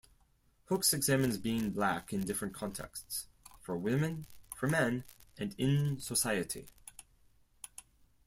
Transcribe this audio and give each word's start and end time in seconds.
Hooks 0.65 0.95
examines 0.95 1.37
being 1.37 1.69
black 1.69 2.11
in 2.11 2.21
different 2.25 2.55
contexts: 2.55 3.27
for 3.61 3.77
women, 3.77 4.25
for 4.57 4.67
men, 4.67 5.03
and 5.37 5.53
in 5.59 5.99
society. 5.99 6.67